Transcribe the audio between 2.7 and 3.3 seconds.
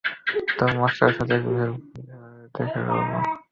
করব।